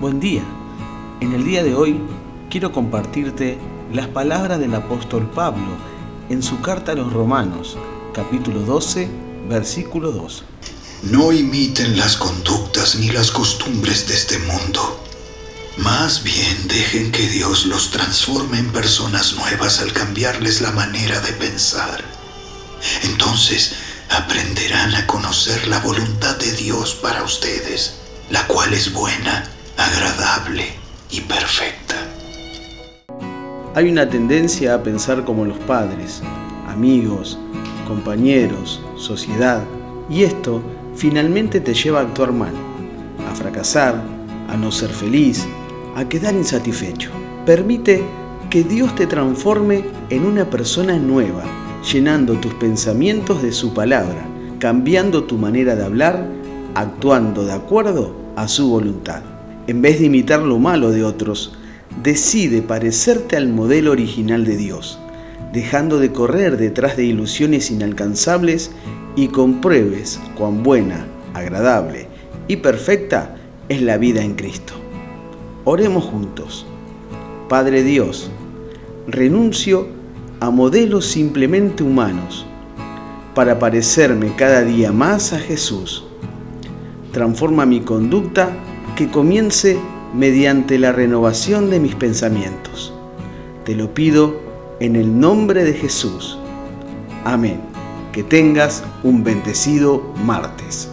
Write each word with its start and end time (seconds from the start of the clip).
Buen 0.00 0.18
día. 0.18 0.42
En 1.20 1.34
el 1.34 1.44
día 1.44 1.62
de 1.62 1.74
hoy 1.74 2.00
quiero 2.48 2.72
compartirte 2.72 3.58
las 3.92 4.06
palabras 4.06 4.58
del 4.58 4.74
apóstol 4.74 5.30
Pablo 5.34 5.76
en 6.30 6.42
su 6.42 6.58
carta 6.62 6.92
a 6.92 6.94
los 6.94 7.12
Romanos, 7.12 7.76
capítulo 8.14 8.60
12, 8.60 9.10
versículo 9.46 10.10
2. 10.10 10.44
No 11.10 11.32
imiten 11.32 11.98
las 11.98 12.16
conductas 12.16 12.94
ni 12.94 13.10
las 13.10 13.30
costumbres 13.30 14.08
de 14.08 14.14
este 14.14 14.38
mundo. 14.38 15.04
Más 15.76 16.22
bien 16.22 16.66
dejen 16.66 17.12
que 17.12 17.28
Dios 17.28 17.66
los 17.66 17.90
transforme 17.90 18.58
en 18.58 18.72
personas 18.72 19.34
nuevas 19.34 19.80
al 19.80 19.92
cambiarles 19.92 20.62
la 20.62 20.70
manera 20.70 21.20
de 21.20 21.32
pensar. 21.34 22.02
Entonces 23.02 23.74
aprenderán 24.08 24.94
a 24.94 25.06
conocer 25.06 25.68
la 25.68 25.78
voluntad 25.80 26.38
de 26.38 26.52
Dios 26.52 26.94
para 26.94 27.22
ustedes, 27.22 27.96
la 28.30 28.46
cual 28.46 28.72
es 28.72 28.94
buena 28.94 29.44
agradable 29.80 30.64
y 31.10 31.22
perfecta. 31.22 31.96
Hay 33.74 33.90
una 33.90 34.10
tendencia 34.10 34.74
a 34.74 34.82
pensar 34.82 35.24
como 35.24 35.46
los 35.46 35.56
padres, 35.60 36.20
amigos, 36.68 37.38
compañeros, 37.88 38.84
sociedad, 38.96 39.62
y 40.10 40.24
esto 40.24 40.60
finalmente 40.94 41.60
te 41.60 41.72
lleva 41.72 42.00
a 42.00 42.02
actuar 42.02 42.30
mal, 42.30 42.52
a 43.26 43.34
fracasar, 43.34 43.94
a 44.50 44.56
no 44.56 44.70
ser 44.70 44.90
feliz, 44.90 45.46
a 45.96 46.04
quedar 46.04 46.34
insatisfecho. 46.34 47.10
Permite 47.46 48.04
que 48.50 48.62
Dios 48.64 48.94
te 48.94 49.06
transforme 49.06 49.86
en 50.10 50.26
una 50.26 50.44
persona 50.50 50.98
nueva, 50.98 51.44
llenando 51.90 52.34
tus 52.34 52.52
pensamientos 52.54 53.40
de 53.40 53.52
su 53.52 53.72
palabra, 53.72 54.26
cambiando 54.58 55.24
tu 55.24 55.38
manera 55.38 55.74
de 55.74 55.84
hablar, 55.84 56.26
actuando 56.74 57.46
de 57.46 57.52
acuerdo 57.52 58.14
a 58.36 58.46
su 58.46 58.68
voluntad. 58.68 59.22
En 59.70 59.82
vez 59.82 60.00
de 60.00 60.06
imitar 60.06 60.42
lo 60.42 60.58
malo 60.58 60.90
de 60.90 61.04
otros, 61.04 61.52
decide 62.02 62.60
parecerte 62.60 63.36
al 63.36 63.46
modelo 63.46 63.92
original 63.92 64.44
de 64.44 64.56
Dios, 64.56 64.98
dejando 65.52 66.00
de 66.00 66.10
correr 66.10 66.56
detrás 66.56 66.96
de 66.96 67.04
ilusiones 67.04 67.70
inalcanzables 67.70 68.72
y 69.14 69.28
compruebes 69.28 70.18
cuán 70.36 70.64
buena, 70.64 71.06
agradable 71.34 72.08
y 72.48 72.56
perfecta 72.56 73.36
es 73.68 73.80
la 73.80 73.96
vida 73.96 74.24
en 74.24 74.34
Cristo. 74.34 74.72
Oremos 75.62 76.02
juntos. 76.02 76.66
Padre 77.48 77.84
Dios, 77.84 78.28
renuncio 79.06 79.86
a 80.40 80.50
modelos 80.50 81.06
simplemente 81.06 81.84
humanos 81.84 82.44
para 83.36 83.60
parecerme 83.60 84.34
cada 84.34 84.62
día 84.62 84.90
más 84.90 85.32
a 85.32 85.38
Jesús. 85.38 86.06
Transforma 87.12 87.66
mi 87.66 87.82
conducta 87.82 88.50
que 89.00 89.08
comience 89.08 89.78
mediante 90.12 90.78
la 90.78 90.92
renovación 90.92 91.70
de 91.70 91.80
mis 91.80 91.94
pensamientos. 91.94 92.92
Te 93.64 93.74
lo 93.74 93.94
pido 93.94 94.42
en 94.78 94.94
el 94.94 95.18
nombre 95.18 95.64
de 95.64 95.72
Jesús. 95.72 96.38
Amén. 97.24 97.62
Que 98.12 98.22
tengas 98.22 98.84
un 99.02 99.24
bendecido 99.24 100.02
martes. 100.26 100.90